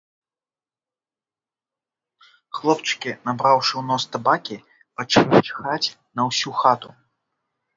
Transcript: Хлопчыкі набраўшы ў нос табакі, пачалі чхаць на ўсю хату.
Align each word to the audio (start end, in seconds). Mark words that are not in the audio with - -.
Хлопчыкі 2.59 3.15
набраўшы 3.29 3.73
ў 3.73 3.85
нос 3.91 4.03
табакі, 4.17 4.57
пачалі 5.01 5.37
чхаць 5.47 5.93
на 6.19 6.31
ўсю 6.33 6.49
хату. 6.65 6.89